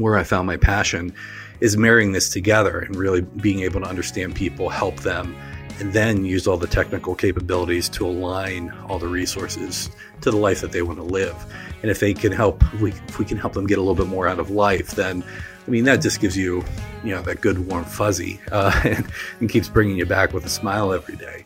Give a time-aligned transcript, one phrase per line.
[0.00, 1.14] where I found my passion
[1.60, 5.34] is marrying this together and really being able to understand people, help them,
[5.80, 10.60] and then use all the technical capabilities to align all the resources to the life
[10.60, 11.34] that they want to live.
[11.82, 14.28] And if they can help, if we, can help them get a little bit more
[14.28, 15.24] out of life, then
[15.66, 16.64] I mean that just gives you,
[17.02, 19.06] you know, that good warm fuzzy, uh, and,
[19.40, 21.44] and keeps bringing you back with a smile every day.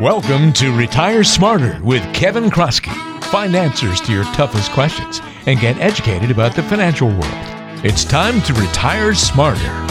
[0.00, 2.94] Welcome to Retire Smarter with Kevin Kroskey.
[3.24, 7.84] Find answers to your toughest questions and get educated about the financial world.
[7.84, 9.84] It's time to retire smarter.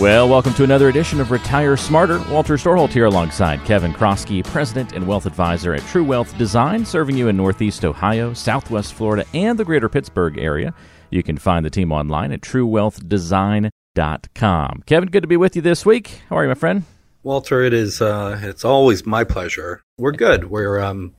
[0.00, 2.24] Well, welcome to another edition of Retire Smarter.
[2.30, 7.18] Walter Storholt here alongside Kevin Kroskey, President and Wealth Advisor at True Wealth Design, serving
[7.18, 10.72] you in Northeast Ohio, Southwest Florida, and the greater Pittsburgh area.
[11.10, 14.84] You can find the team online at truewealthdesign.com.
[14.86, 16.22] Kevin, good to be with you this week.
[16.30, 16.84] How are you, my friend?
[17.22, 19.82] Walter, it is uh, it's always my pleasure.
[19.98, 20.50] We're good.
[20.50, 21.14] We're um,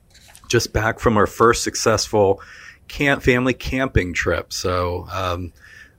[0.52, 2.40] just back from our first successful
[2.86, 4.52] camp family camping trip.
[4.52, 5.52] So um,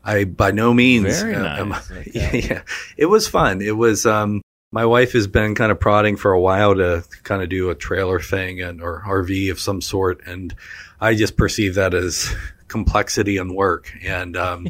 [0.03, 1.21] I by no means.
[1.21, 1.91] Very nice.
[1.91, 2.11] okay.
[2.13, 2.61] yeah, yeah,
[2.95, 3.61] it was fun.
[3.61, 4.05] It was.
[4.05, 7.69] Um, my wife has been kind of prodding for a while to kind of do
[7.69, 10.55] a trailer thing and or RV of some sort, and
[11.01, 12.33] I just perceive that as
[12.67, 13.91] complexity and work.
[14.03, 14.67] And um,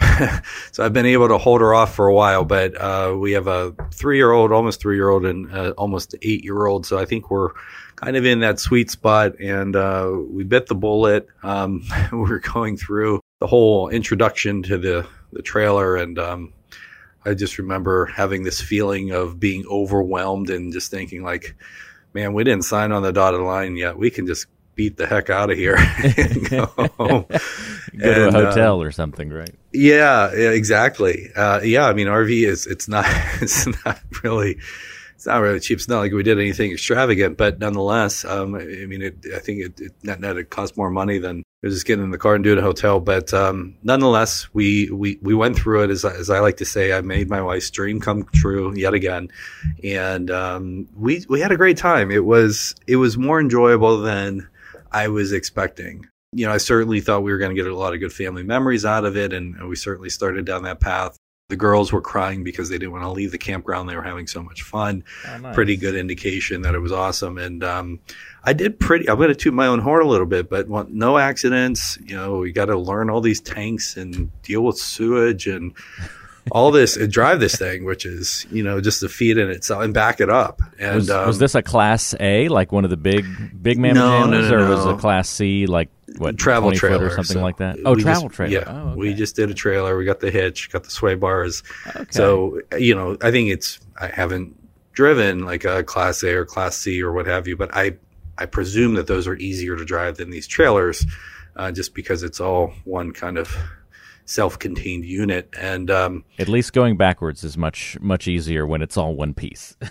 [0.72, 2.44] so I've been able to hold her off for a while.
[2.44, 6.84] But uh, we have a three-year-old, almost three-year-old, and uh, almost eight-year-old.
[6.86, 7.52] So I think we're
[7.96, 11.26] kind of in that sweet spot, and uh, we bit the bullet.
[11.42, 16.52] Um, we're going through the whole introduction to the the trailer, and um,
[17.24, 21.56] I just remember having this feeling of being overwhelmed and just thinking like,
[22.14, 23.98] man, we didn't sign on the dotted line yet.
[23.98, 27.24] We can just beat the heck out of here and go home.
[27.28, 29.54] Go to a And, uh, hotel or something, right?
[29.72, 31.30] yeah, yeah, exactly.
[31.34, 33.06] Uh, yeah, I mean, RV is it's not
[33.40, 34.58] it's not really
[35.26, 35.78] it's not really cheap.
[35.78, 39.60] It's not like we did anything extravagant, but nonetheless, um, I mean, it, I think
[39.60, 42.44] it, it net net it cost more money than just getting in the car and
[42.44, 43.00] doing a hotel.
[43.00, 46.92] But um, nonetheless, we, we we went through it as as I like to say.
[46.92, 49.28] I made my wife's dream come true yet again,
[49.82, 52.12] and um, we we had a great time.
[52.12, 54.48] It was it was more enjoyable than
[54.92, 57.94] I was expecting you know, I certainly thought we were going to get a lot
[57.94, 61.16] of good family memories out of it, and we certainly started down that path.
[61.48, 63.88] The girls were crying because they didn't want to leave the campground.
[63.88, 65.04] They were having so much fun.
[65.54, 67.38] Pretty good indication that it was awesome.
[67.38, 68.00] And um,
[68.42, 69.08] I did pretty.
[69.08, 71.98] I'm going to toot my own horn a little bit, but no accidents.
[72.04, 75.72] You know, we got to learn all these tanks and deal with sewage and
[76.52, 79.82] all this and drive this thing, which is you know just a feat in itself
[79.82, 80.60] and back it up.
[80.78, 83.24] And Was, um, was this a Class A, like one of the big
[83.62, 86.70] big mammoth No, no, animals, no, or was it a Class C, like what travel
[86.70, 87.78] 20 trailer or something so like that?
[87.84, 88.52] Oh, travel just- trailer.
[88.52, 88.96] Yeah, oh, okay.
[88.96, 89.96] we just did a trailer.
[89.98, 91.62] We got the hitch, got the sway bars.
[91.94, 92.04] Okay.
[92.10, 94.54] So you know, I think it's I haven't
[94.92, 97.96] driven like a Class A or Class C or what have you, but I
[98.38, 101.04] I presume that those are easier to drive than these trailers,
[101.56, 103.56] uh, just because it's all one kind of
[104.26, 105.48] self-contained unit.
[105.58, 109.76] And um, At least going backwards is much much easier when it's all one piece.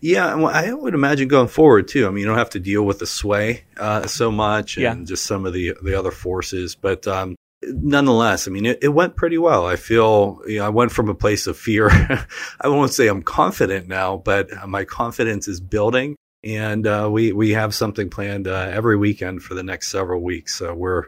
[0.00, 2.06] Yeah, well, I would imagine going forward too.
[2.06, 5.04] I mean, you don't have to deal with the sway uh, so much and Yeah.
[5.04, 9.16] just some of the the other forces, but um, nonetheless, I mean, it, it went
[9.16, 9.66] pretty well.
[9.66, 11.90] I feel you know, I went from a place of fear.
[12.60, 17.50] I won't say I'm confident now, but my confidence is building, and uh, we we
[17.50, 20.54] have something planned uh, every weekend for the next several weeks.
[20.54, 21.06] So we're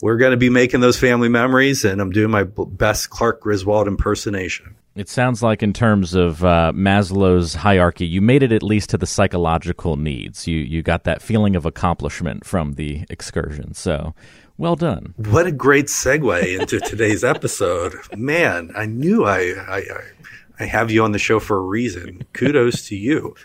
[0.00, 3.88] we're going to be making those family memories, and I'm doing my best Clark Griswold
[3.88, 4.76] impersonation.
[4.94, 8.98] It sounds like, in terms of uh, Maslow's hierarchy, you made it at least to
[8.98, 10.48] the psychological needs.
[10.48, 13.74] You you got that feeling of accomplishment from the excursion.
[13.74, 14.14] So,
[14.56, 15.14] well done.
[15.16, 17.94] What a great segue into today's episode.
[18.16, 20.00] Man, I knew I, I, I,
[20.58, 22.24] I have you on the show for a reason.
[22.32, 23.36] Kudos to you.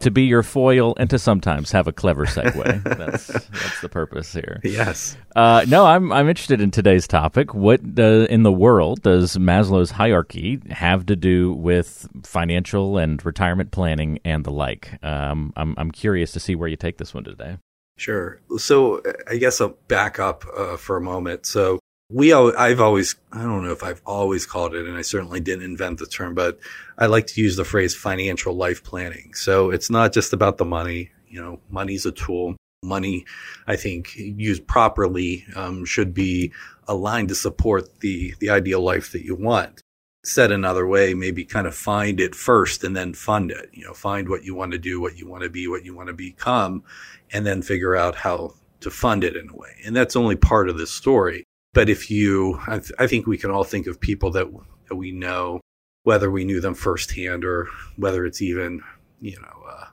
[0.00, 2.82] To be your foil and to sometimes have a clever segue.
[2.96, 4.60] that's that's the purpose here.
[4.62, 5.16] Yes.
[5.34, 7.54] Uh, no, I'm I'm interested in today's topic.
[7.54, 13.70] What uh, in the world does Maslow's hierarchy have to do with financial and retirement
[13.70, 15.02] planning and the like?
[15.02, 17.58] Um, I'm I'm curious to see where you take this one today.
[17.96, 18.40] Sure.
[18.58, 21.46] So I guess I'll back up uh, for a moment.
[21.46, 25.40] So we, I've always, I don't know if I've always called it, and I certainly
[25.40, 26.58] didn't invent the term, but
[26.96, 29.34] I like to use the phrase financial life planning.
[29.34, 31.10] So it's not just about the money.
[31.28, 32.56] You know, money's a tool.
[32.84, 33.24] Money,
[33.66, 36.52] I think, used properly, um, should be
[36.86, 39.80] aligned to support the the ideal life that you want.
[40.24, 43.70] Said another way, maybe kind of find it first and then fund it.
[43.72, 45.96] You know, find what you want to do, what you want to be, what you
[45.96, 46.84] want to become,
[47.32, 49.76] and then figure out how to fund it in a way.
[49.84, 51.44] And that's only part of the story.
[51.76, 54.46] But if you, I, th- I think we can all think of people that,
[54.88, 55.60] that we know,
[56.04, 58.82] whether we knew them firsthand or whether it's even,
[59.20, 59.84] you know, uh,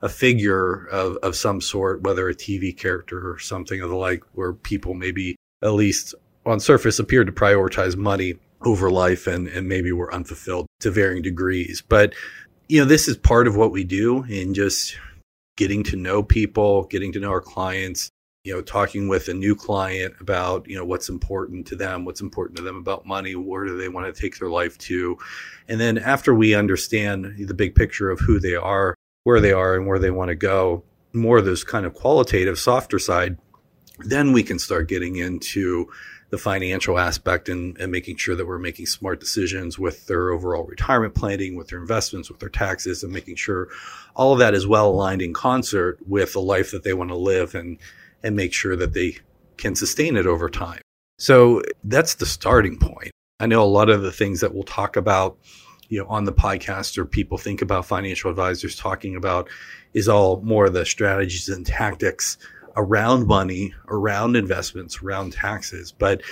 [0.00, 4.24] a figure of, of some sort, whether a TV character or something of the like,
[4.32, 6.14] where people maybe at least
[6.46, 11.20] on surface appeared to prioritize money over life and, and maybe were unfulfilled to varying
[11.20, 11.82] degrees.
[11.86, 12.14] But,
[12.66, 14.96] you know, this is part of what we do in just
[15.58, 18.08] getting to know people, getting to know our clients,
[18.46, 22.20] you know, talking with a new client about, you know, what's important to them, what's
[22.20, 25.18] important to them about money, where do they want to take their life to.
[25.66, 28.94] And then after we understand the big picture of who they are,
[29.24, 32.56] where they are, and where they want to go, more of those kind of qualitative,
[32.56, 33.36] softer side,
[33.98, 35.90] then we can start getting into
[36.30, 40.64] the financial aspect and, and, making sure that we're making smart decisions with their overall
[40.64, 43.68] retirement planning, with their investments, with their taxes, and making sure
[44.14, 47.16] all of that is well aligned in concert with the life that they want to
[47.16, 47.78] live and
[48.26, 49.16] and make sure that they
[49.56, 50.80] can sustain it over time.
[51.18, 53.12] So that's the starting point.
[53.38, 55.38] I know a lot of the things that we'll talk about,
[55.88, 59.48] you know, on the podcast or people think about financial advisors talking about
[59.94, 62.36] is all more the strategies and tactics
[62.74, 65.92] around money, around investments, around taxes.
[65.92, 66.22] But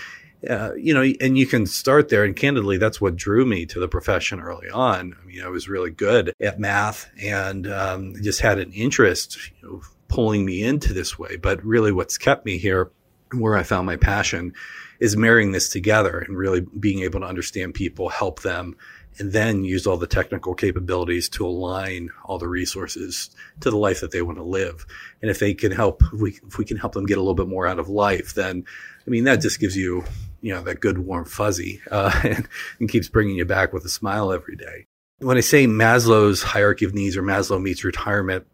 [0.51, 2.25] uh, you know, and you can start there.
[2.25, 5.17] And candidly, that's what drew me to the profession early on.
[5.19, 9.69] I mean, I was really good at math and um, just had an interest, you
[9.69, 9.83] know,
[10.15, 11.35] pulling me into this way.
[11.35, 12.93] But really, what's kept me here,
[13.33, 14.55] where I found my passion,
[15.01, 18.77] is marrying this together and really being able to understand people, help them,
[19.19, 24.01] and then use all the technical capabilities to align all the resources to the life
[24.03, 24.87] that they want to live.
[25.21, 27.35] And if they can help, if we, if we can help them get a little
[27.35, 28.65] bit more out of life, then
[29.05, 30.05] I mean, that just gives you,
[30.41, 33.91] you know, that good warm fuzzy uh, and, and keeps bringing you back with a
[33.91, 34.87] smile every day.
[35.19, 38.47] When I say Maslow's hierarchy of needs or Maslow meets retirement,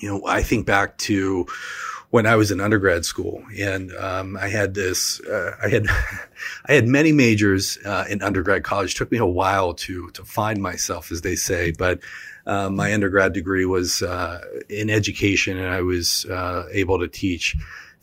[0.00, 1.46] you know, I think back to
[2.10, 5.20] when I was in undergrad school, and um, I had this.
[5.20, 5.86] Uh, I had
[6.66, 8.94] I had many majors uh, in undergrad college.
[8.94, 12.00] It took me a while to to find myself, as they say, but.
[12.48, 17.56] Uh, my undergrad degree was uh, in education, and I was uh, able to teach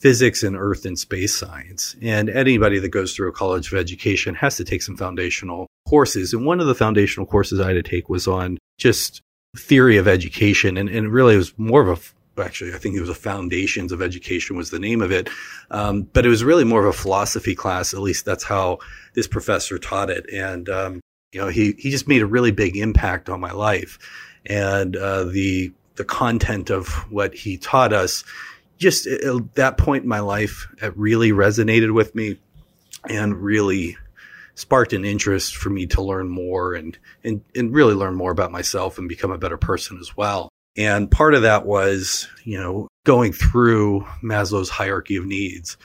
[0.03, 1.95] physics and earth and space science.
[2.01, 6.33] And anybody that goes through a college of education has to take some foundational courses.
[6.33, 9.21] And one of the foundational courses I had to take was on just
[9.57, 11.99] theory of education, and, and really it was more of
[12.37, 15.29] a actually I think it was a foundations of education was the name of it,
[15.69, 17.93] um, but it was really more of a philosophy class.
[17.93, 18.79] At least that's how
[19.13, 21.01] this professor taught it, and um,
[21.31, 23.99] you know he he just made a really big impact on my life,
[24.45, 28.23] and uh, the the content of what he taught us
[28.77, 32.37] just at that point in my life it really resonated with me
[33.07, 33.95] and really
[34.55, 38.51] sparked an interest for me to learn more and, and, and really learn more about
[38.51, 40.49] myself and become a better person as well.
[40.75, 45.77] And part of that was, you know, going through Maslow's hierarchy of needs.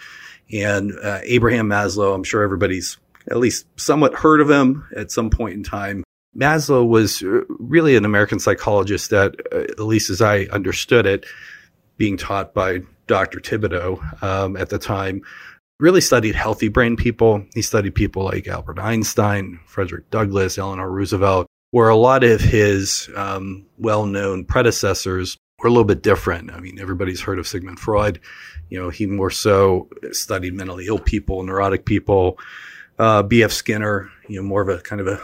[0.52, 2.96] And uh, Abraham Maslow, I'm sure everybody's
[3.30, 6.04] at least somewhat heard of him at some point in time.
[6.36, 11.26] Maslow was uh, really an American psychologist that, uh, at least as I understood it,
[11.96, 13.40] being taught by Dr.
[13.40, 15.22] Thibodeau um, at the time,
[15.80, 17.44] really studied healthy brain people.
[17.54, 23.08] He studied people like Albert Einstein, Frederick Douglass, Eleanor Roosevelt, where a lot of his
[23.14, 26.52] um, well known predecessors were a little bit different.
[26.52, 28.20] I mean, everybody's heard of Sigmund Freud.
[28.70, 32.38] You know, he more so studied mentally ill people, neurotic people.
[32.98, 33.52] Uh, B.F.
[33.52, 35.20] Skinner, you know, more of a kind of a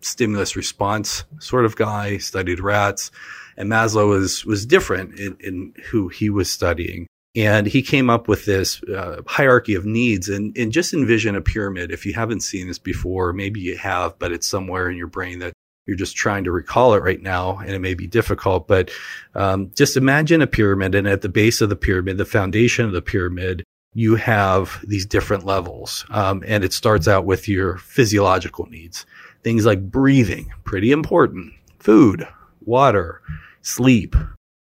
[0.00, 3.10] stimulus response sort of guy, studied rats.
[3.56, 7.06] And Maslow was, was different in, in who he was studying.
[7.36, 11.40] And he came up with this uh, hierarchy of needs and, and just envision a
[11.40, 11.90] pyramid.
[11.90, 15.40] If you haven't seen this before, maybe you have, but it's somewhere in your brain
[15.40, 15.52] that
[15.86, 18.68] you're just trying to recall it right now and it may be difficult.
[18.68, 18.90] But
[19.34, 22.92] um, just imagine a pyramid and at the base of the pyramid, the foundation of
[22.92, 26.04] the pyramid, you have these different levels.
[26.10, 29.06] Um, and it starts out with your physiological needs.
[29.42, 32.26] Things like breathing, pretty important, food,
[32.64, 33.20] water,
[33.62, 34.16] sleep,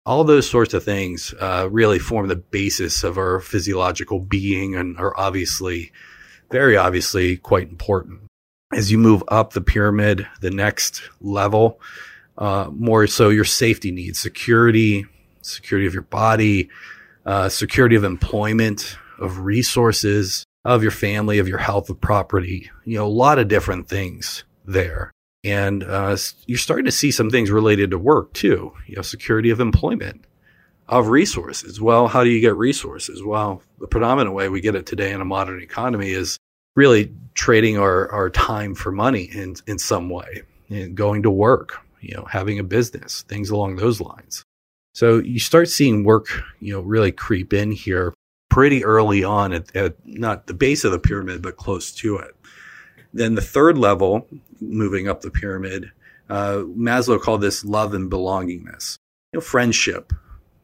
[0.05, 4.98] all those sorts of things uh, really form the basis of our physiological being and
[4.98, 5.91] are obviously,
[6.51, 8.22] very obviously, quite important.
[8.74, 11.79] As you move up the pyramid, the next level,
[12.38, 15.05] uh, more so your safety needs, security,
[15.41, 16.69] security of your body,
[17.25, 22.98] uh, security of employment, of resources, of your family, of your health, of property, you
[22.98, 25.12] know, a lot of different things there.
[25.43, 29.50] And uh, you're starting to see some things related to work too, you know, security
[29.50, 30.25] of employment,
[30.88, 31.81] of resources.
[31.81, 33.21] Well, how do you get resources?
[33.23, 36.38] Well, the predominant way we get it today in a modern economy is
[36.75, 41.77] really trading our, our time for money in, in some way, and going to work,
[42.00, 44.43] you know, having a business, things along those lines.
[44.93, 46.27] So you start seeing work,
[46.59, 48.13] you know, really creep in here
[48.50, 52.35] pretty early on at, at not the base of the pyramid, but close to it.
[53.13, 54.27] Then the third level,
[54.60, 55.91] moving up the pyramid,
[56.29, 58.98] uh, Maslow called this love and belongingness.
[59.32, 60.13] You know, friendship,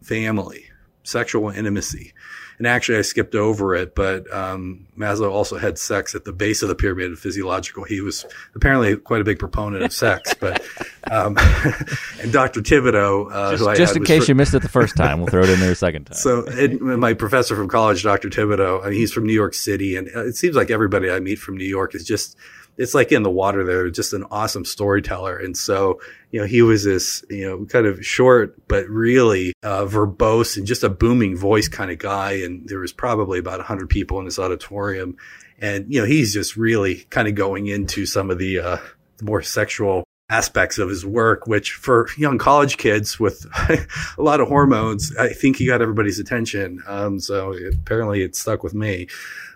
[0.01, 0.65] family,
[1.03, 2.13] sexual intimacy.
[2.58, 6.62] And actually, I skipped over it, but um, Maslow also had sex at the base
[6.62, 7.86] of the pyramid of physiological.
[7.86, 10.62] He was apparently quite a big proponent of sex, but
[11.12, 11.38] um,
[12.22, 12.62] and Dr.
[12.62, 15.50] Thibodeau, uh, just, just in case you missed it the first time, we'll throw it
[15.50, 16.18] in there a second time.
[16.18, 18.30] So, it, my professor from college, Dr.
[18.30, 21.39] Thibodeau, I mean, he's from New York City, and it seems like everybody I meet
[21.39, 22.38] from New York is just
[22.80, 25.38] it's like in the water there, just an awesome storyteller.
[25.38, 26.00] And so,
[26.32, 30.66] you know, he was this, you know, kind of short, but really uh, verbose and
[30.66, 32.32] just a booming voice kind of guy.
[32.32, 35.18] And there was probably about 100 people in this auditorium.
[35.60, 38.78] And, you know, he's just really kind of going into some of the, uh,
[39.18, 43.45] the more sexual aspects of his work, which for young college kids with
[44.17, 46.83] a lot of hormones, I think he got everybody's attention.
[46.88, 49.07] Um, so apparently it stuck with me.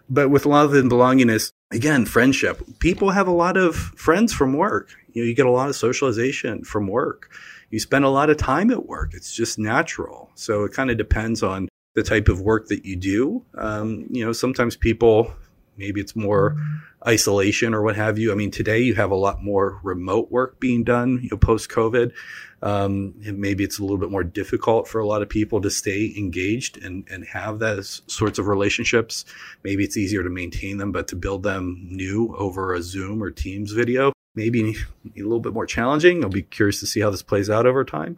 [0.09, 2.61] But with love and belongingness, again, friendship.
[2.79, 4.89] People have a lot of friends from work.
[5.13, 7.31] You know, you get a lot of socialization from work.
[7.69, 9.13] You spend a lot of time at work.
[9.13, 10.29] It's just natural.
[10.35, 13.45] So it kind of depends on the type of work that you do.
[13.55, 15.33] Um, you know, sometimes people,
[15.77, 16.55] maybe it's more
[17.05, 18.31] isolation or what have you.
[18.31, 21.69] I mean, today you have a lot more remote work being done, you know, post
[21.69, 22.11] COVID.
[22.61, 26.13] Um, maybe it's a little bit more difficult for a lot of people to stay
[26.17, 29.25] engaged and, and have those sorts of relationships.
[29.63, 33.31] Maybe it's easier to maintain them, but to build them new over a Zoom or
[33.31, 36.23] Teams video, maybe a little bit more challenging.
[36.23, 38.17] I'll be curious to see how this plays out over time.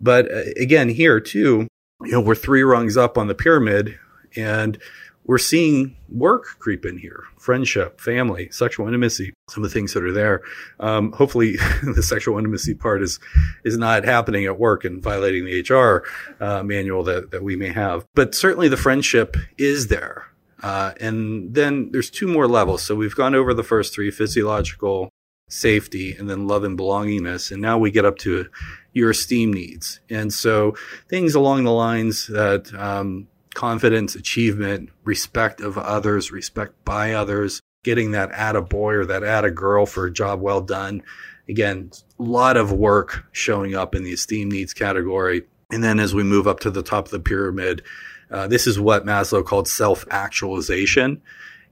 [0.00, 1.68] But uh, again, here too,
[2.02, 3.96] you know, we're three rungs up on the pyramid
[4.34, 4.76] and
[5.24, 10.02] we're seeing work creep in here friendship family sexual intimacy some of the things that
[10.02, 10.42] are there.
[10.80, 13.20] Um, hopefully the sexual intimacy part is
[13.64, 16.06] is not happening at work and violating the hr
[16.42, 18.06] uh, manual that, that we may have.
[18.14, 20.26] But certainly the friendship is there.
[20.62, 22.82] Uh, and then there's two more levels.
[22.82, 25.10] So we've gone over the first three physiological
[25.50, 27.52] safety and then love and belongingness.
[27.52, 28.46] And now we get up to
[28.94, 30.00] your esteem needs.
[30.08, 30.74] And so
[31.10, 38.10] things along the lines that um, confidence, achievement, respect of others, respect by others, getting
[38.12, 41.02] that at a boy or that at a girl for a job well done.
[41.48, 45.44] Again, a lot of work showing up in the esteem needs category.
[45.70, 47.82] And then as we move up to the top of the pyramid,
[48.30, 51.22] uh, this is what Maslow called self actualization.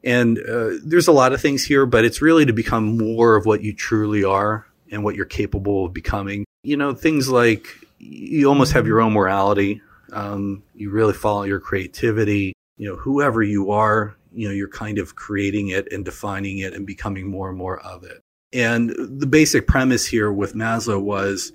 [0.05, 3.47] And uh, there's a lot of things here, but it's really to become more of
[3.47, 6.45] what you truly are and what you're capable of becoming.
[6.65, 7.67] You know, things like
[7.99, 9.81] you almost have your own morality,
[10.13, 12.53] um, you really follow your creativity.
[12.77, 16.75] You know, whoever you are, you know, you're kind of creating it and defining it
[16.75, 18.21] and becoming more and more of it.
[18.53, 21.53] And the basic premise here with Maslow was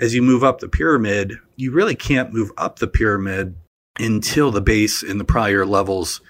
[0.00, 3.54] as you move up the pyramid, you really can't move up the pyramid
[3.98, 6.20] until the base and the prior levels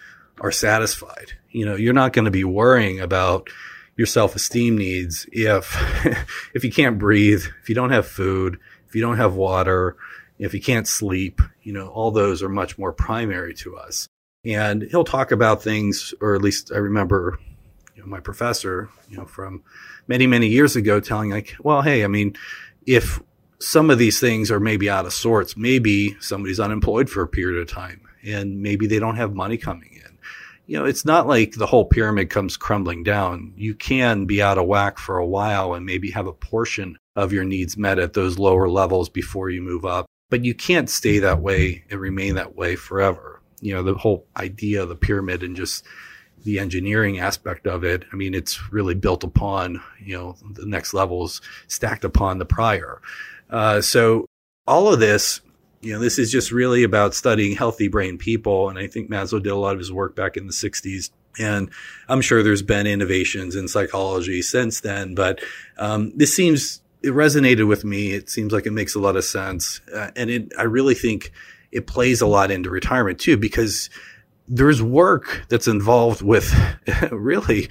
[0.40, 1.32] are satisfied.
[1.50, 3.48] You know, you're not going to be worrying about
[3.96, 5.76] your self-esteem needs if
[6.54, 8.58] if you can't breathe, if you don't have food,
[8.88, 9.96] if you don't have water,
[10.40, 14.08] if you can't sleep, you know, all those are much more primary to us.
[14.42, 17.38] And he'll talk about things, or at least I remember,
[17.94, 19.62] you know, my professor, you know, from
[20.08, 22.36] many, many years ago telling like, well, hey, I mean,
[22.86, 23.20] if
[23.58, 27.60] some of these things are maybe out of sorts, maybe somebody's unemployed for a period
[27.60, 30.18] of time and maybe they don't have money coming in.
[30.66, 33.52] You know, it's not like the whole pyramid comes crumbling down.
[33.56, 37.30] You can be out of whack for a while and maybe have a portion of
[37.30, 41.18] your needs met at those lower levels before you move up but you can't stay
[41.18, 43.42] that way and remain that way forever.
[43.60, 45.84] You know, the whole idea of the pyramid and just
[46.44, 50.94] the engineering aspect of it, I mean, it's really built upon, you know, the next
[50.94, 53.02] levels stacked upon the prior.
[53.50, 54.24] Uh, so
[54.66, 55.40] all of this,
[55.82, 58.70] you know, this is just really about studying healthy brain people.
[58.70, 61.10] And I think Maslow did a lot of his work back in the 60s.
[61.38, 61.70] And
[62.08, 65.40] I'm sure there's been innovations in psychology since then, but
[65.78, 68.12] um, this seems it resonated with me.
[68.12, 71.32] It seems like it makes a lot of sense, uh, and it I really think
[71.72, 73.90] it plays a lot into retirement too because
[74.48, 76.52] there's work that's involved with
[77.10, 77.68] really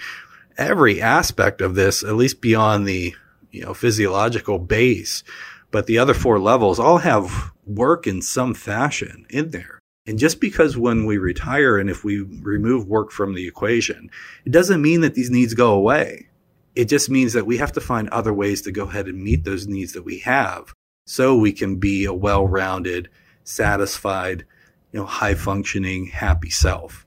[0.58, 3.14] every aspect of this, at least beyond the
[3.52, 5.24] you know physiological base.
[5.72, 9.80] But the other four levels all have work in some fashion in there.
[10.08, 14.10] And just because when we retire and if we remove work from the equation,
[14.44, 16.30] it doesn't mean that these needs go away
[16.76, 19.44] it just means that we have to find other ways to go ahead and meet
[19.44, 20.74] those needs that we have
[21.06, 23.10] so we can be a well-rounded,
[23.44, 24.46] satisfied,
[24.92, 27.06] you know, high functioning, happy self.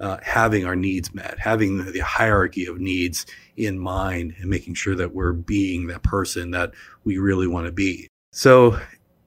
[0.00, 4.72] Uh, having our needs met, having the, the hierarchy of needs in mind and making
[4.72, 6.72] sure that we're being that person that
[7.02, 8.06] we really want to be.
[8.30, 8.78] So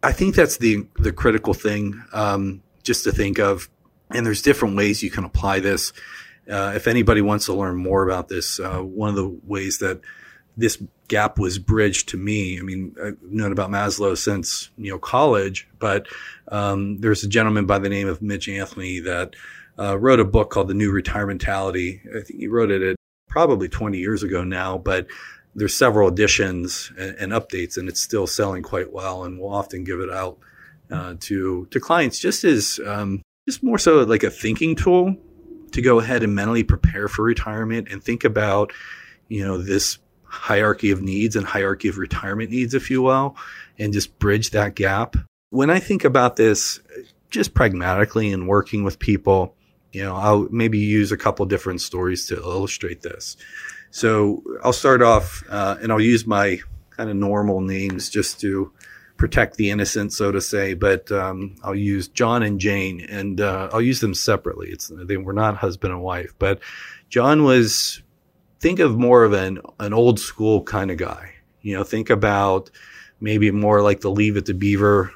[0.02, 3.70] I think that's the, the critical thing, um, just to think of.
[4.12, 5.92] And there's different ways you can apply this
[6.50, 10.02] uh, if anybody wants to learn more about this, uh, one of the ways that
[10.58, 12.60] this gap was bridged to me.
[12.60, 16.08] I mean, I've known about Maslow since, you know, college, but
[16.50, 19.36] um, there's a gentleman by the name of Mitch Anthony that
[19.80, 22.02] uh, wrote a book called The New Retirementality.
[22.10, 22.96] I think he wrote it
[23.28, 25.08] probably 20 years ago now, but
[25.56, 29.24] there's several editions and, and updates, and it's still selling quite well.
[29.24, 30.38] And we'll often give it out
[30.92, 35.16] uh, to to clients just as um, just more so like a thinking tool
[35.74, 38.74] to go ahead and mentally prepare for retirement and think about
[39.28, 39.98] you know this
[40.32, 43.36] hierarchy of needs and hierarchy of retirement needs, if you will,
[43.78, 45.18] and just bridge that gap.
[45.50, 46.80] When I think about this,
[47.30, 49.56] just pragmatically and working with people,
[49.92, 53.36] you know, I'll maybe use a couple different stories to illustrate this.
[53.92, 56.60] So I'll start off, uh, and I'll use my
[56.92, 58.72] kind of normal names just to
[59.22, 60.74] protect the innocent, so to say.
[60.74, 64.70] But um, I'll use John and Jane, and uh, I'll use them separately.
[64.70, 66.60] It's they were not husband and wife, but
[67.08, 68.02] John was
[68.60, 71.36] think of more of an an old school kind of guy.
[71.62, 72.72] You know, think about
[73.20, 75.14] maybe more like the Leave It to Beaver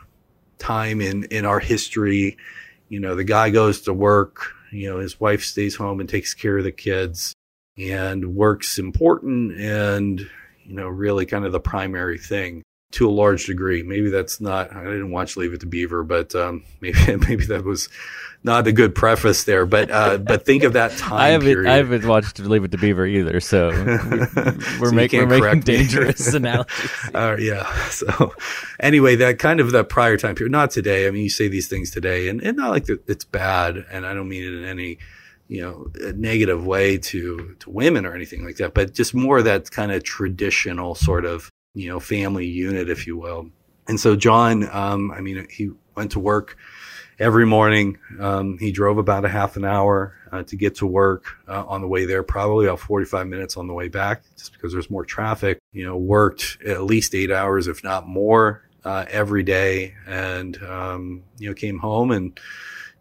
[0.59, 2.37] time in in our history.
[2.89, 4.53] You know, the guy goes to work.
[4.71, 7.33] You know, his wife stays home and takes care of the kids
[7.75, 10.19] and work's important and,
[10.63, 13.83] you know, really kind of the primary thing to a large degree.
[13.83, 17.63] Maybe that's not, I didn't watch Leave It to Beaver, but um, maybe, maybe that
[17.63, 17.89] was
[18.43, 21.69] not a good preface there, but uh, but think of that time I haven't period.
[21.69, 23.69] I haven't watched Leave It to Beaver either, so
[24.79, 26.91] we're, make, we're making dangerous analogies.
[27.13, 27.65] Uh, yeah.
[27.89, 28.35] So
[28.79, 31.07] anyway, that kind of that prior time period, not today.
[31.07, 34.05] I mean, you say these things today, and, and not like that it's bad, and
[34.05, 34.99] I don't mean it in any
[35.47, 39.69] you know, negative way to, to women or anything like that, but just more that
[39.69, 43.51] kind of traditional sort of, you know, family unit, if you will.
[43.87, 46.57] And so John, um, I mean, he went to work
[47.19, 47.97] every morning.
[48.19, 51.81] Um, he drove about a half an hour uh, to get to work uh, on
[51.81, 55.05] the way there, probably about 45 minutes on the way back, just because there's more
[55.05, 55.59] traffic.
[55.71, 61.23] You know, worked at least eight hours, if not more, uh, every day, and um,
[61.37, 62.25] you know, came home and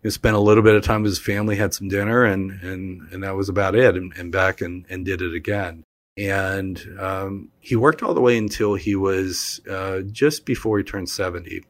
[0.03, 2.53] you know, spent a little bit of time with his family, had some dinner, and
[2.63, 3.97] and and that was about it.
[3.97, 5.85] And, and back and and did it again.
[6.17, 11.09] And um, he worked all the way until he was uh, just before he turned
[11.09, 11.65] seventy.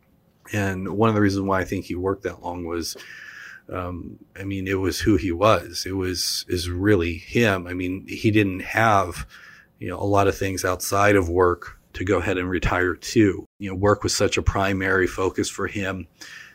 [0.52, 2.96] And one of the reasons why I think he worked that long was,
[3.72, 5.86] um, I mean, it was who he was.
[5.86, 7.66] It was is really him.
[7.66, 9.26] I mean, he didn't have,
[9.78, 13.46] you know, a lot of things outside of work to go ahead and retire to.
[13.58, 16.06] You know, work was such a primary focus for him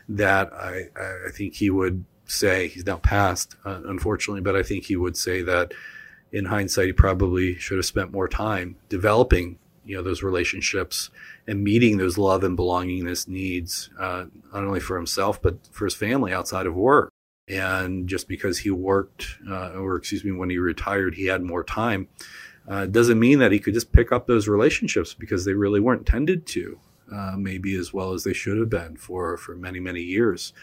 [0.09, 4.83] that I, I think he would say he's now passed, uh, unfortunately, but I think
[4.83, 5.73] he would say that
[6.31, 11.09] in hindsight, he probably should have spent more time developing, you know, those relationships
[11.47, 15.95] and meeting those love and belongingness needs, uh, not only for himself, but for his
[15.95, 17.11] family outside of work.
[17.47, 21.63] And just because he worked, uh, or excuse me, when he retired, he had more
[21.63, 22.07] time,
[22.67, 26.05] uh, doesn't mean that he could just pick up those relationships because they really weren't
[26.05, 26.79] tended to
[27.11, 30.53] uh, maybe as well as they should have been for for many many years.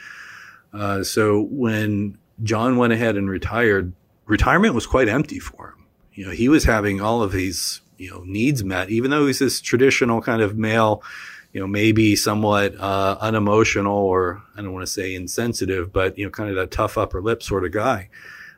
[0.72, 3.92] Uh, so when John went ahead and retired,
[4.26, 5.86] retirement was quite empty for him.
[6.12, 9.38] You know, he was having all of his you know needs met, even though he's
[9.38, 11.02] this traditional kind of male.
[11.52, 16.26] You know, maybe somewhat uh, unemotional, or I don't want to say insensitive, but you
[16.26, 18.10] know, kind of that tough upper lip sort of guy.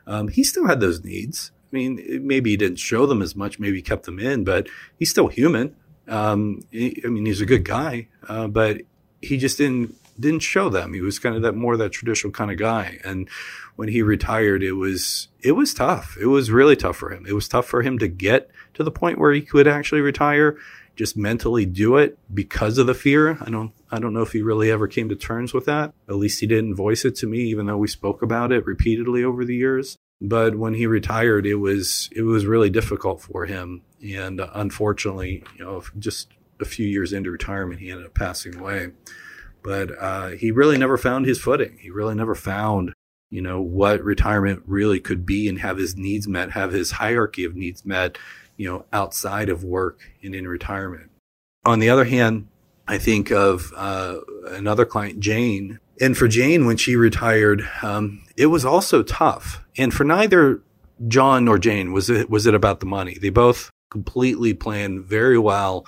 [0.05, 1.51] Um, he still had those needs.
[1.71, 4.67] I mean, maybe he didn't show them as much, maybe he kept them in, but
[4.97, 5.75] he's still human.
[6.07, 8.81] Um, I mean, he's a good guy, uh, but
[9.21, 10.93] he just didn't didn't show them.
[10.93, 12.99] He was kind of that more that traditional kind of guy.
[13.03, 13.29] And
[13.75, 16.17] when he retired, it was it was tough.
[16.19, 17.25] It was really tough for him.
[17.25, 20.57] It was tough for him to get to the point where he could actually retire,
[20.95, 23.37] just mentally do it because of the fear.
[23.41, 25.93] I don't I don't know if he really ever came to terms with that.
[26.07, 29.23] At least he didn't voice it to me, even though we spoke about it repeatedly
[29.23, 29.97] over the years.
[30.21, 35.63] But when he retired, it was it was really difficult for him, and unfortunately, you
[35.63, 38.89] know, just a few years into retirement, he ended up passing away.
[39.63, 41.77] But uh, he really never found his footing.
[41.79, 42.93] He really never found,
[43.29, 47.43] you know, what retirement really could be and have his needs met, have his hierarchy
[47.43, 48.17] of needs met,
[48.57, 51.11] you know, outside of work and in retirement.
[51.65, 52.47] On the other hand,
[52.87, 58.47] I think of uh, another client, Jane, and for Jane, when she retired, um, it
[58.47, 59.63] was also tough.
[59.77, 60.61] And for neither
[61.07, 63.17] John nor Jane was it was it about the money.
[63.19, 65.85] They both completely planned very well,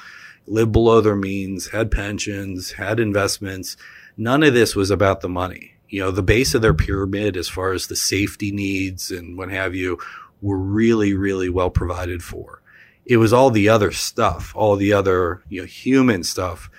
[0.52, 3.78] lived below their means, had pensions, had investments.
[4.18, 5.76] None of this was about the money.
[5.88, 9.50] You know, the base of their pyramid, as far as the safety needs and what
[9.50, 9.98] have you,
[10.42, 12.62] were really, really well provided for.
[13.06, 16.70] It was all the other stuff, all the other, you know, human stuff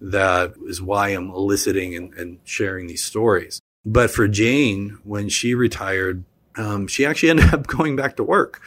[0.00, 3.60] that is why I'm eliciting and, and sharing these stories.
[3.84, 6.24] But for Jane, when she retired,
[6.56, 8.60] um, she actually ended up going back to work.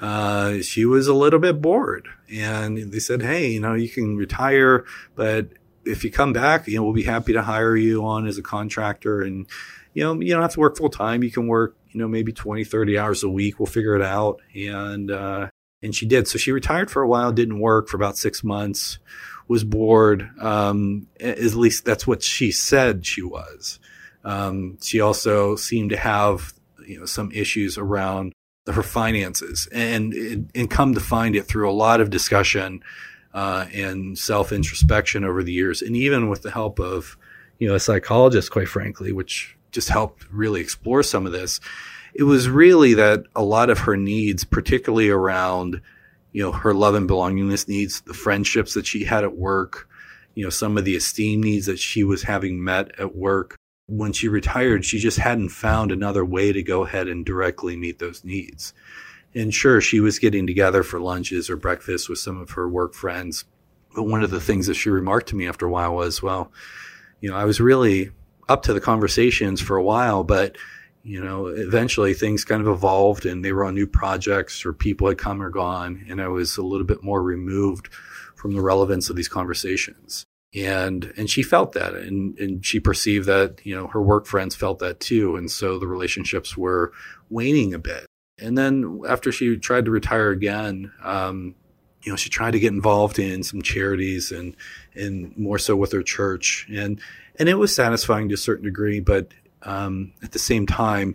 [0.00, 2.08] Uh, she was a little bit bored.
[2.32, 5.48] And they said, Hey, you know, you can retire, but
[5.84, 8.42] if you come back, you know, we'll be happy to hire you on as a
[8.42, 9.20] contractor.
[9.20, 9.46] And,
[9.94, 11.22] you know, you don't have to work full time.
[11.22, 13.58] You can work, you know, maybe 20, 30 hours a week.
[13.58, 14.40] We'll figure it out.
[14.54, 15.48] And, uh,
[15.82, 16.28] and she did.
[16.28, 18.98] So she retired for a while, didn't work for about six months,
[19.48, 20.30] was bored.
[20.40, 23.78] Um, at least that's what she said she was.
[24.24, 26.52] Um, she also seemed to have,
[26.86, 28.32] you know, some issues around
[28.74, 32.82] her finances and, and come to find it through a lot of discussion,
[33.32, 35.82] uh, and self introspection over the years.
[35.82, 37.16] And even with the help of,
[37.58, 41.60] you know, a psychologist, quite frankly, which just helped really explore some of this
[42.14, 45.80] it was really that a lot of her needs, particularly around,
[46.32, 49.88] you know, her love and belongingness needs, the friendships that she had at work,
[50.34, 53.56] you know, some of the esteem needs that she was having met at work.
[53.90, 57.98] When she retired, she just hadn't found another way to go ahead and directly meet
[57.98, 58.72] those needs.
[59.34, 62.94] And sure, she was getting together for lunches or breakfast with some of her work
[62.94, 63.44] friends.
[63.94, 66.52] But one of the things that she remarked to me after a while was, well,
[67.20, 68.10] you know, I was really
[68.48, 70.56] up to the conversations for a while, but
[71.02, 75.08] you know, eventually things kind of evolved and they were on new projects or people
[75.08, 76.04] had come or gone.
[76.08, 77.88] And I was a little bit more removed
[78.36, 80.26] from the relevance of these conversations.
[80.54, 84.56] And, and she felt that and, and she perceived that, you know, her work friends
[84.56, 85.36] felt that too.
[85.36, 86.92] And so the relationships were
[87.28, 88.06] waning a bit.
[88.38, 91.54] And then after she tried to retire again, um,
[92.02, 94.56] you know, she tried to get involved in some charities and,
[94.94, 96.66] and more so with her church.
[96.72, 97.00] And,
[97.38, 99.28] and it was satisfying to a certain degree, but
[99.62, 101.14] um, at the same time,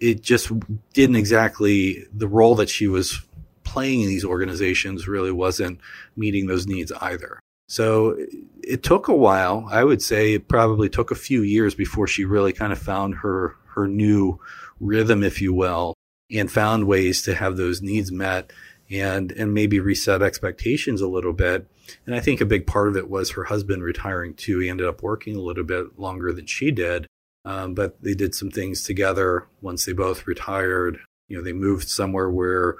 [0.00, 0.52] it just
[0.92, 3.22] didn't exactly the role that she was
[3.64, 5.80] playing in these organizations really wasn't
[6.16, 7.40] meeting those needs either.
[7.68, 8.16] So
[8.62, 9.68] it took a while.
[9.70, 13.16] I would say it probably took a few years before she really kind of found
[13.16, 14.40] her her new
[14.80, 15.94] rhythm, if you will,
[16.30, 18.52] and found ways to have those needs met
[18.90, 21.66] and and maybe reset expectations a little bit.
[22.06, 24.58] And I think a big part of it was her husband retiring too.
[24.60, 27.06] He ended up working a little bit longer than she did.
[27.44, 30.98] Um, but they did some things together once they both retired.
[31.28, 32.74] You know, they moved somewhere where,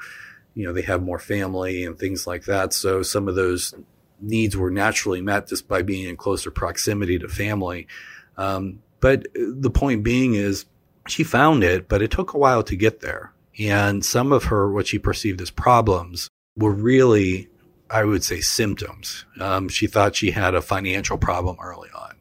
[0.54, 2.72] you know, they have more family and things like that.
[2.72, 3.74] So some of those
[4.20, 7.86] needs were naturally met just by being in closer proximity to family.
[8.36, 10.66] Um, but the point being is
[11.08, 13.32] she found it, but it took a while to get there.
[13.58, 17.48] And some of her, what she perceived as problems were really,
[17.90, 19.24] I would say, symptoms.
[19.40, 22.16] Um, she thought she had a financial problem early on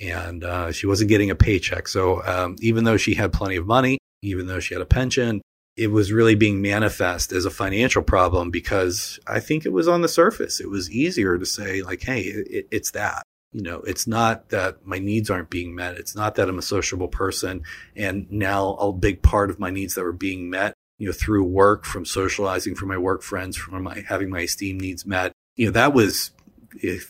[0.00, 1.86] and uh, she wasn't getting a paycheck.
[1.86, 5.42] So um, even though she had plenty of money, even though she had a pension,
[5.80, 10.02] it was really being manifest as a financial problem because I think it was on
[10.02, 10.60] the surface.
[10.60, 14.86] It was easier to say like, "Hey, it, it's that." You know, it's not that
[14.86, 15.96] my needs aren't being met.
[15.96, 17.62] It's not that I'm a sociable person,
[17.96, 21.44] and now a big part of my needs that were being met, you know, through
[21.44, 25.32] work, from socializing, from my work friends, from my having my esteem needs met.
[25.56, 26.32] You know, that was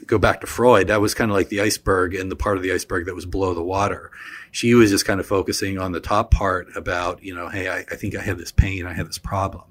[0.07, 2.63] go back to Freud, that was kind of like the iceberg and the part of
[2.63, 4.11] the iceberg that was below the water.
[4.51, 7.79] She was just kind of focusing on the top part about, you know, hey, I,
[7.81, 9.65] I think I have this pain, I have this problem.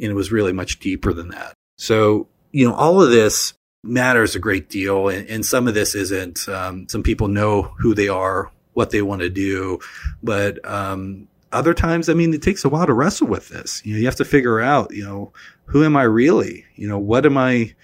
[0.00, 1.54] And it was really much deeper than that.
[1.78, 5.08] So, you know, all of this matters a great deal.
[5.08, 9.02] And, and some of this isn't, um, some people know who they are, what they
[9.02, 9.78] want to do,
[10.22, 13.80] but, um, other times, I mean, it takes a while to wrestle with this.
[13.84, 15.32] You know, you have to figure out, you know,
[15.66, 16.64] who am I really?
[16.74, 17.74] You know, what am I,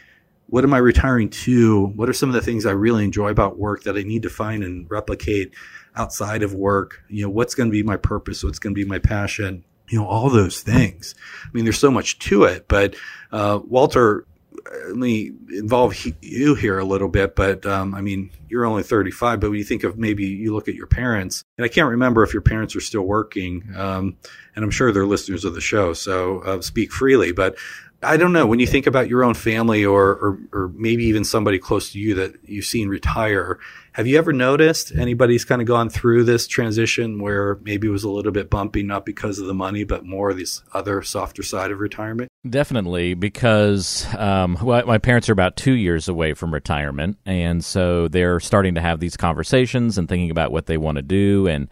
[0.51, 1.87] what am I retiring to?
[1.95, 4.31] What are some of the things I really enjoy about work that I need to
[4.31, 5.55] find and replicate
[5.95, 7.03] outside of work?
[7.09, 8.43] You know, what's going to be my purpose?
[8.43, 9.65] What's going to be my passion?
[9.89, 11.15] You know, all those things.
[11.45, 12.97] I mean, there's so much to it, but,
[13.33, 14.27] uh, Walter,
[14.87, 19.41] let me involve you here a little bit, but um, I mean, you're only 35,
[19.41, 22.23] but when you think of maybe you look at your parents, and I can't remember
[22.23, 24.17] if your parents are still working, um,
[24.55, 27.33] and I'm sure they're listeners of the show, so uh, speak freely.
[27.33, 27.57] But
[28.03, 28.47] I don't know.
[28.47, 31.99] When you think about your own family or, or, or, maybe even somebody close to
[31.99, 33.59] you that you've seen retire,
[33.93, 38.05] have you ever noticed anybody's kind of gone through this transition where maybe it was
[38.05, 41.71] a little bit bumpy, not because of the money, but more this other softer side
[41.71, 42.31] of retirement?
[42.49, 47.19] Definitely, because um, well, my parents are about two years away from retirement.
[47.27, 51.03] And so they're starting to have these conversations and thinking about what they want to
[51.03, 51.47] do.
[51.49, 51.69] And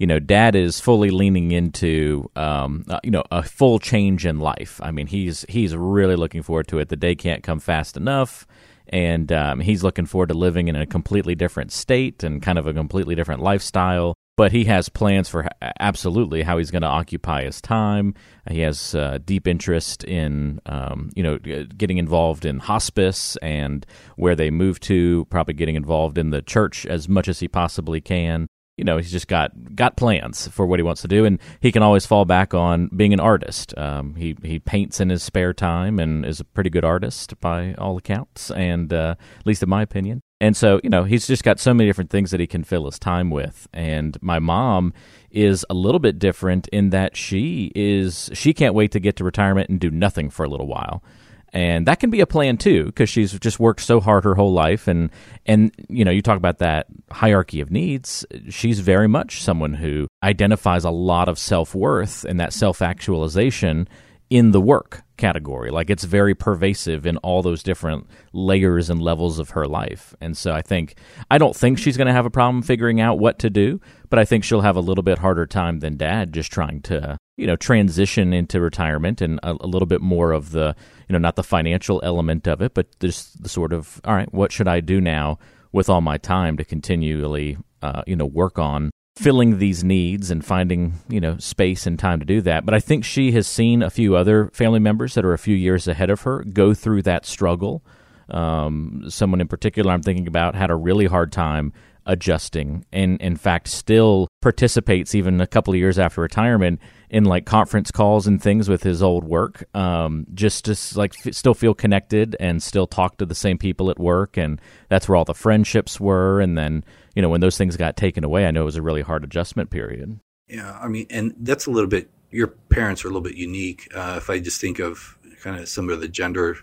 [0.00, 4.40] you know, dad is fully leaning into, um, uh, you know, a full change in
[4.40, 4.80] life.
[4.82, 6.88] I mean, he's he's really looking forward to it.
[6.88, 8.46] The day can't come fast enough,
[8.88, 12.66] and um, he's looking forward to living in a completely different state and kind of
[12.66, 14.14] a completely different lifestyle.
[14.38, 15.46] But he has plans for
[15.80, 18.14] absolutely how he's going to occupy his time.
[18.50, 21.36] He has uh, deep interest in, um, you know,
[21.76, 23.84] getting involved in hospice and
[24.16, 25.26] where they move to.
[25.26, 28.48] Probably getting involved in the church as much as he possibly can
[28.80, 31.70] you know he's just got got plans for what he wants to do, and he
[31.70, 33.76] can always fall back on being an artist.
[33.76, 37.74] Um, he he paints in his spare time and is a pretty good artist by
[37.74, 40.22] all accounts, and uh, at least in my opinion.
[40.42, 42.86] And so, you know, he's just got so many different things that he can fill
[42.86, 43.68] his time with.
[43.74, 44.94] And my mom
[45.30, 49.24] is a little bit different in that she is she can't wait to get to
[49.24, 51.04] retirement and do nothing for a little while
[51.52, 54.52] and that can be a plan too because she's just worked so hard her whole
[54.52, 54.88] life.
[54.88, 55.10] And
[55.46, 58.24] and you know you talk about that hierarchy of needs.
[58.48, 63.88] She's very much someone who identifies a lot of self-worth and that self-actualization
[64.30, 65.70] in the work category.
[65.70, 70.14] Like it's very pervasive in all those different layers and levels of her life.
[70.20, 70.96] And so i think
[71.30, 74.18] i don't think she's going to have a problem figuring out what to do but
[74.18, 77.46] i think she'll have a little bit harder time than dad just trying to you
[77.46, 80.76] know transition into retirement and a, a little bit more of the
[81.10, 84.32] you know, not the financial element of it, but just the sort of, all right,
[84.32, 85.40] what should I do now
[85.72, 90.44] with all my time to continually, uh, you know, work on filling these needs and
[90.44, 92.64] finding, you know, space and time to do that.
[92.64, 95.56] But I think she has seen a few other family members that are a few
[95.56, 97.84] years ahead of her go through that struggle.
[98.28, 101.72] Um, someone in particular I'm thinking about had a really hard time
[102.06, 107.44] adjusting and in fact still participates even a couple of years after retirement in like
[107.44, 111.74] conference calls and things with his old work um, just to like f- still feel
[111.74, 114.36] connected and still talk to the same people at work.
[114.36, 116.40] And that's where all the friendships were.
[116.40, 116.84] And then
[117.14, 119.24] you know when those things got taken away i know it was a really hard
[119.24, 120.18] adjustment period.
[120.48, 123.88] Yeah i mean and that's a little bit your parents are a little bit unique.
[123.94, 126.58] Uh, if i just think of kind of some of the gender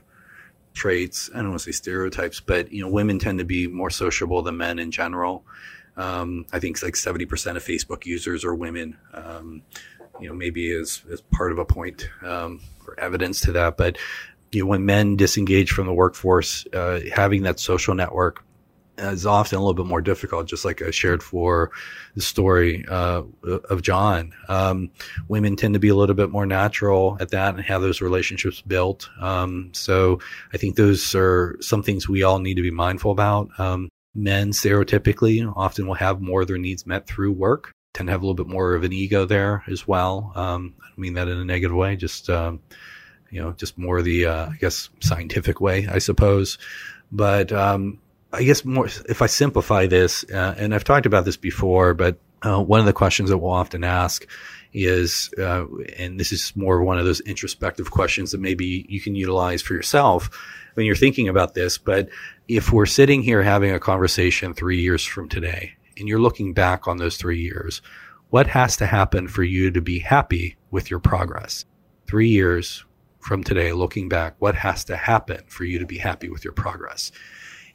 [0.78, 1.30] traits.
[1.34, 4.42] I don't want to say stereotypes, but you know, women tend to be more sociable
[4.42, 5.44] than men in general.
[5.98, 8.98] Um, I think like seventy percent of Facebook users are women.
[9.14, 9.64] Um,
[10.22, 13.98] you know, maybe as as part of a point um, or evidence to that, but
[14.52, 18.44] you know, when men disengage from the workforce, uh, having that social network
[18.98, 21.72] is often a little bit more difficult, just like I shared for
[22.16, 23.24] the story uh,
[23.70, 24.34] of John.
[24.50, 24.90] Um,
[25.28, 28.62] women tend to be a little bit more natural at that and have those relationships
[28.62, 29.10] built.
[29.20, 30.20] Um, so
[30.54, 33.50] I think those are some things we all need to be mindful about.
[33.60, 38.12] Um, men stereotypically often will have more of their needs met through work, tend to
[38.12, 40.32] have a little bit more of an ego there as well.
[40.36, 42.62] Um, I don't mean that in a negative way, just, um,
[43.30, 46.58] you know, just more the, uh, I guess, scientific way, I suppose.
[47.12, 48.00] But, um,
[48.34, 52.18] I guess more if I simplify this, uh, and I've talked about this before, but
[52.42, 54.28] uh, one of the questions that we'll often ask
[54.74, 55.66] is, uh,
[55.98, 59.74] and this is more one of those introspective questions that maybe you can utilize for
[59.74, 60.30] yourself
[60.76, 61.78] when you're thinking about this.
[61.78, 62.10] But
[62.48, 66.88] if we're sitting here having a conversation three years from today, and you're looking back
[66.88, 67.82] on those three years,
[68.30, 71.66] what has to happen for you to be happy with your progress?
[72.08, 72.86] Three years
[73.20, 76.54] from today, looking back, what has to happen for you to be happy with your
[76.54, 77.12] progress?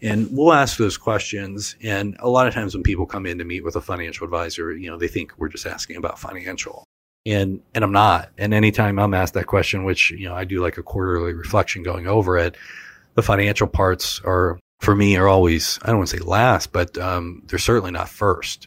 [0.03, 1.77] And we'll ask those questions.
[1.81, 4.73] And a lot of times when people come in to meet with a financial advisor,
[4.73, 6.85] you know, they think we're just asking about financial.
[7.25, 8.31] And and I'm not.
[8.37, 11.85] And anytime I'm asked that question, which, you know, I do like a quarterly reflection
[11.85, 12.57] going over it,
[13.15, 16.99] the financial parts are for me are always I don't want to say last, but
[16.99, 18.67] um, they're certainly not first.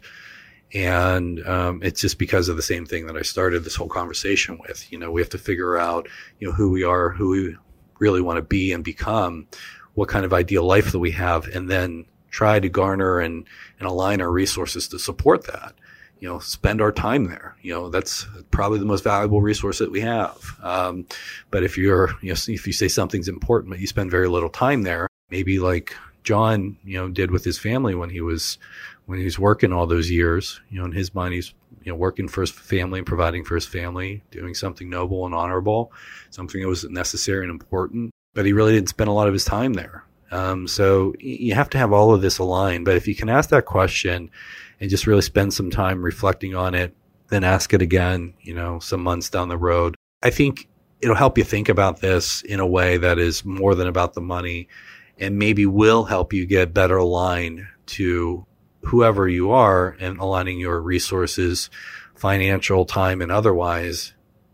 [0.73, 4.57] And um, it's just because of the same thing that I started this whole conversation
[4.57, 4.89] with.
[4.91, 6.07] You know, we have to figure out,
[6.39, 7.57] you know, who we are, who we
[7.99, 9.47] really want to be and become
[9.95, 13.45] what kind of ideal life that we have and then try to garner and,
[13.79, 15.73] and align our resources to support that.
[16.19, 17.55] You know spend our time there.
[17.61, 20.57] You know that's probably the most valuable resource that we have.
[20.63, 21.05] Um,
[21.51, 24.49] but if you're you know if you say something's important but you spend very little
[24.49, 28.57] time there maybe like john you know did with his family when he was
[29.05, 31.53] when he was working all those years you know in his mind he's
[31.83, 35.35] you know working for his family and providing for his family doing something noble and
[35.35, 35.91] honorable
[36.31, 39.45] something that was necessary and important but he really didn't spend a lot of his
[39.45, 40.03] time there.
[40.29, 42.85] Um, so you have to have all of this aligned.
[42.85, 44.29] But if you can ask that question
[44.79, 46.93] and just really spend some time reflecting on it,
[47.29, 50.67] then ask it again, you know, some months down the road, I think
[51.01, 54.21] it'll help you think about this in a way that is more than about the
[54.21, 54.67] money
[55.17, 58.45] and maybe will help you get better aligned to
[58.81, 61.69] whoever you are and aligning your resources,
[62.15, 64.13] financial, time, and otherwise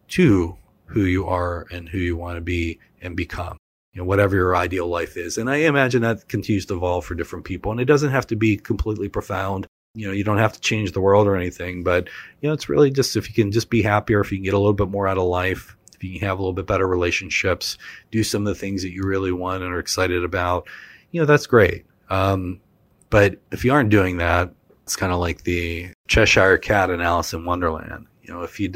[0.09, 3.57] to who you are and who you want to be and become
[3.93, 5.37] you know, whatever your ideal life is.
[5.37, 7.71] And I imagine that continues to evolve for different people.
[7.71, 9.67] And it doesn't have to be completely profound.
[9.93, 12.07] You know, you don't have to change the world or anything, but
[12.39, 14.53] you know, it's really just if you can just be happier, if you can get
[14.53, 16.87] a little bit more out of life, if you can have a little bit better
[16.87, 17.77] relationships,
[18.09, 20.67] do some of the things that you really want and are excited about,
[21.11, 21.85] you know, that's great.
[22.09, 22.61] Um,
[23.09, 27.33] but if you aren't doing that, it's kind of like the Cheshire Cat in Alice
[27.33, 28.07] in Wonderland.
[28.23, 28.71] You know, if you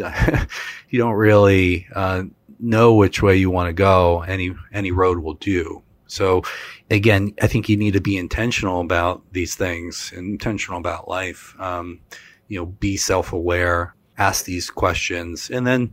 [0.90, 2.24] you don't really uh,
[2.60, 5.84] know which way you want to go, any any road will do.
[6.08, 6.44] So
[6.90, 11.56] again, I think you need to be intentional about these things, intentional about life.
[11.60, 12.00] Um,
[12.48, 15.92] you know, be self aware, ask these questions, and then,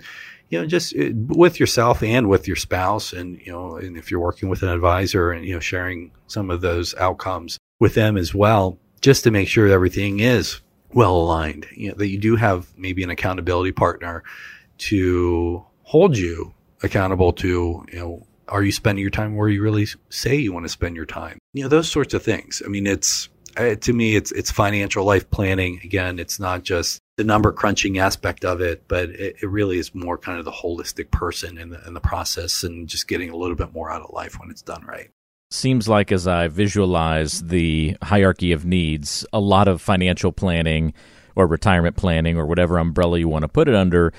[0.50, 4.10] you know, just uh, with yourself and with your spouse, and you know, and if
[4.10, 8.16] you're working with an advisor, and you know, sharing some of those outcomes with them
[8.16, 10.60] as well, just to make sure everything is
[10.92, 11.66] well aligned.
[11.74, 14.22] You know, that you do have maybe an accountability partner
[14.78, 19.86] to hold you accountable to, you know, are you spending your time where you really
[20.08, 21.36] say you want to spend your time?
[21.52, 22.62] You know, those sorts of things.
[22.64, 25.80] I mean, it's to me, it's it's financial life planning.
[25.84, 29.94] Again, it's not just the number crunching aspect of it, but it, it really is
[29.94, 33.36] more kind of the holistic person in the in the process, and just getting a
[33.36, 35.10] little bit more out of life when it's done right.
[35.50, 40.94] Seems like as I visualize the hierarchy of needs, a lot of financial planning
[41.36, 44.14] or retirement planning or whatever umbrella you want to put it under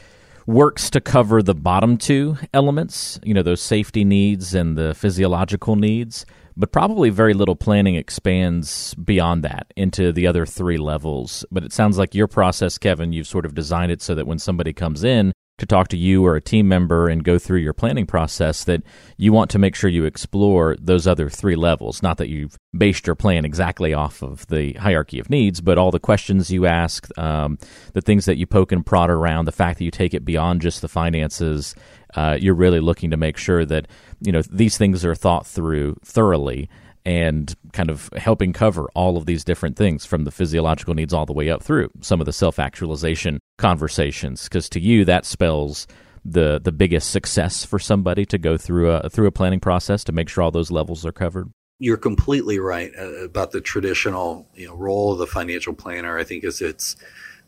[0.45, 5.75] works to cover the bottom two elements, you know, those safety needs and the physiological
[5.75, 6.25] needs
[6.55, 11.45] but probably very little planning expands beyond that into the other three levels.
[11.51, 14.39] But it sounds like your process, Kevin, you've sort of designed it so that when
[14.39, 17.73] somebody comes in to talk to you or a team member and go through your
[17.73, 18.81] planning process, that
[19.17, 22.01] you want to make sure you explore those other three levels.
[22.01, 25.91] Not that you've based your plan exactly off of the hierarchy of needs, but all
[25.91, 27.59] the questions you ask, um,
[27.93, 30.61] the things that you poke and prod around, the fact that you take it beyond
[30.61, 31.75] just the finances
[32.15, 33.87] uh, you're really looking to make sure that
[34.21, 36.69] you know these things are thought through thoroughly
[37.05, 41.25] and kind of helping cover all of these different things from the physiological needs all
[41.25, 45.87] the way up through some of the self-actualization conversations because to you that spells
[46.25, 50.11] the the biggest success for somebody to go through a through a planning process to
[50.11, 54.65] make sure all those levels are covered you're completely right uh, about the traditional you
[54.65, 56.95] know role of the financial planner i think is it's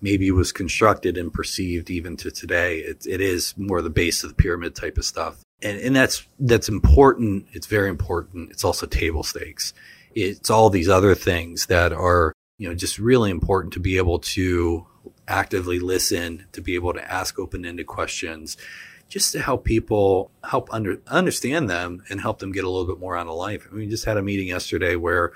[0.02, 2.80] maybe was constructed and perceived even to today.
[2.80, 5.42] It, it is more the base of the pyramid type of stuff.
[5.62, 7.48] And, and that's, that's important.
[7.54, 8.52] It's very important.
[8.52, 9.74] It's also table stakes.
[10.14, 14.20] It's all these other things that are, you know, just really important to be able
[14.20, 14.86] to
[15.28, 18.58] actively listen, to be able to ask open-ended questions,
[19.10, 23.00] just to help people help under, understand them and help them get a little bit
[23.00, 23.68] more out of life.
[23.68, 25.32] I mean, we just had a meeting yesterday where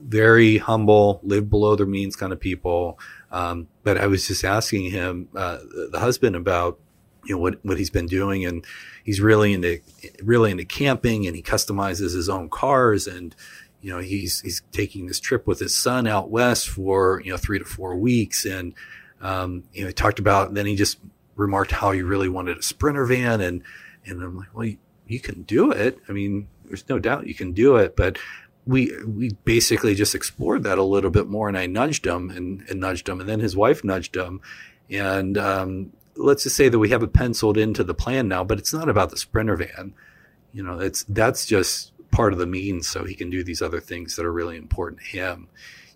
[0.00, 2.98] very humble, live below their means kind of people.
[3.30, 5.58] Um, but I was just asking him, uh,
[5.90, 6.78] the husband, about
[7.24, 8.64] you know what what he's been doing, and
[9.04, 9.80] he's really into
[10.22, 13.34] really into camping, and he customizes his own cars, and
[13.80, 17.36] you know he's he's taking this trip with his son out west for you know
[17.36, 18.74] three to four weeks, and
[19.20, 20.54] um, you know he talked about.
[20.54, 20.98] Then he just
[21.36, 23.62] remarked how he really wanted a sprinter van, and
[24.06, 25.98] and I'm like, well, you, you can do it.
[26.08, 28.18] I mean, there's no doubt you can do it, but
[28.66, 32.64] we we basically just explored that a little bit more, and I nudged him and,
[32.68, 34.40] and nudged him, and then his wife nudged him,
[34.88, 38.58] and um, let's just say that we have it penciled into the plan now, but
[38.58, 39.94] it's not about the sprinter van.
[40.52, 43.80] You know, it's that's just part of the means, so he can do these other
[43.80, 45.48] things that are really important to him.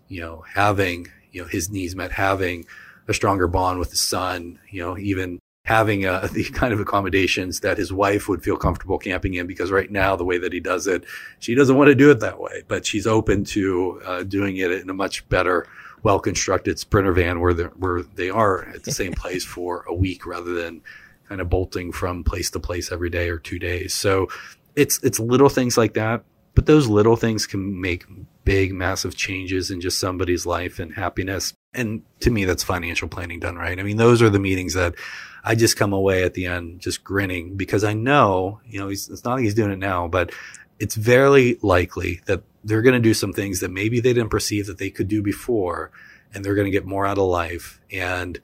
[0.07, 2.65] You know, having you know his needs met, having
[3.07, 4.59] a stronger bond with his son.
[4.69, 8.97] You know, even having uh, the kind of accommodations that his wife would feel comfortable
[8.97, 11.03] camping in because right now the way that he does it
[11.39, 14.71] she doesn't want to do it that way but she's open to uh, doing it
[14.71, 15.67] in a much better
[16.05, 19.93] well constructed sprinter van where they where they are at the same place for a
[19.93, 20.81] week rather than
[21.27, 23.93] kind of bolting from place to place every day or two days.
[23.93, 24.27] So
[24.75, 28.05] it's it's little things like that but those little things can make
[28.45, 31.53] big massive changes in just somebody's life and happiness.
[31.73, 33.77] And to me that's financial planning done right.
[33.77, 34.95] I mean those are the meetings that
[35.43, 39.09] I just come away at the end just grinning because I know, you know, it's
[39.23, 40.31] not like he's doing it now, but
[40.79, 44.67] it's very likely that they're going to do some things that maybe they didn't perceive
[44.67, 45.91] that they could do before
[46.33, 48.39] and they're going to get more out of life and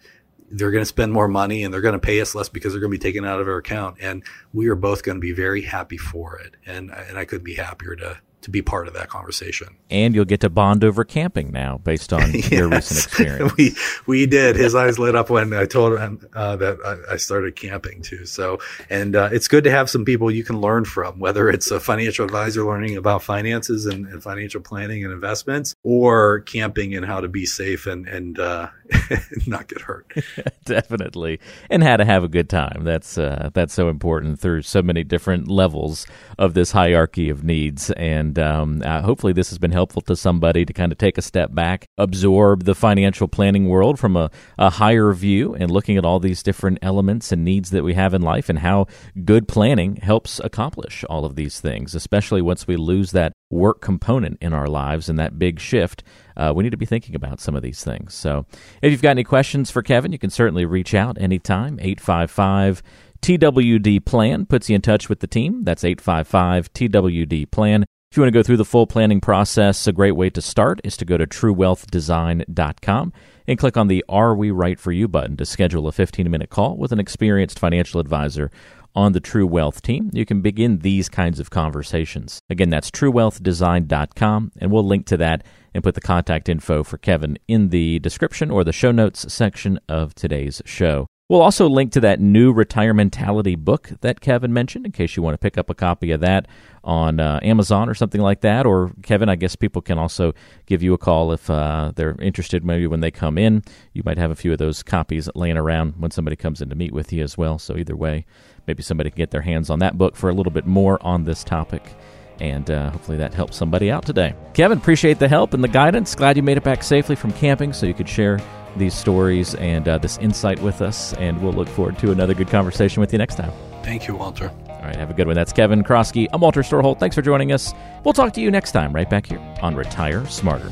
[0.49, 2.81] they're going to spend more money and they're going to pay us less because they're
[2.81, 5.31] going to be taken out of our account and we are both going to be
[5.31, 8.93] very happy for it and and I couldn't be happier to to be part of
[8.93, 9.75] that conversation.
[9.89, 13.53] And you'll get to bond over camping now, based on yes, your recent experience.
[13.57, 13.75] we
[14.05, 14.55] we did.
[14.55, 18.25] His eyes lit up when I told him uh, that I, I, started camping too.
[18.25, 21.71] So, and uh, it's good to have some people you can learn from, whether it's
[21.71, 27.05] a financial advisor learning about finances and, and financial planning and investments, or camping and
[27.05, 28.69] how to be safe and and uh,
[29.47, 30.11] not get hurt.
[30.65, 32.83] Definitely, and how to have a good time.
[32.83, 36.05] That's uh, that's so important through so many different levels
[36.37, 40.65] of this hierarchy of needs and um, uh, hopefully, this has been helpful to somebody
[40.65, 44.69] to kind of take a step back, absorb the financial planning world from a, a
[44.69, 48.21] higher view, and looking at all these different elements and needs that we have in
[48.21, 48.87] life, and how
[49.23, 54.37] good planning helps accomplish all of these things, especially once we lose that work component
[54.41, 56.03] in our lives and that big shift.
[56.37, 58.13] Uh, we need to be thinking about some of these things.
[58.13, 58.45] So,
[58.81, 62.81] if you've got any questions for Kevin, you can certainly reach out anytime, 855
[63.21, 65.63] TWD Plan puts you in touch with the team.
[65.63, 67.85] That's 855 TWD Plan.
[68.11, 70.81] If you want to go through the full planning process, a great way to start
[70.83, 73.13] is to go to truewealthdesign.com
[73.47, 76.49] and click on the Are We Right For You button to schedule a 15 minute
[76.49, 78.51] call with an experienced financial advisor
[78.95, 80.09] on the True Wealth team.
[80.13, 82.39] You can begin these kinds of conversations.
[82.49, 87.37] Again, that's truewealthdesign.com, and we'll link to that and put the contact info for Kevin
[87.47, 91.07] in the description or the show notes section of today's show.
[91.31, 95.33] We'll also link to that new Retirementality book that Kevin mentioned in case you want
[95.33, 96.45] to pick up a copy of that
[96.83, 98.65] on uh, Amazon or something like that.
[98.65, 100.33] Or, Kevin, I guess people can also
[100.65, 103.63] give you a call if uh, they're interested, maybe when they come in.
[103.93, 106.75] You might have a few of those copies laying around when somebody comes in to
[106.75, 107.57] meet with you as well.
[107.57, 108.25] So, either way,
[108.67, 111.23] maybe somebody can get their hands on that book for a little bit more on
[111.23, 111.95] this topic.
[112.41, 114.35] And uh, hopefully that helps somebody out today.
[114.53, 116.13] Kevin, appreciate the help and the guidance.
[116.13, 118.41] Glad you made it back safely from camping so you could share
[118.77, 121.13] these stories and uh, this insight with us.
[121.13, 123.51] And we'll look forward to another good conversation with you next time.
[123.83, 124.51] Thank you, Walter.
[124.69, 125.35] All right, have a good one.
[125.35, 126.27] That's Kevin Kroskey.
[126.33, 126.99] I'm Walter Storholt.
[126.99, 127.73] Thanks for joining us.
[128.03, 130.71] We'll talk to you next time, right back here on Retire Smarter.